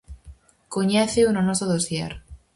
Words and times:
Coñéceo 0.73 1.27
no 1.31 1.41
noso 1.47 1.65
dosier. 1.71 2.11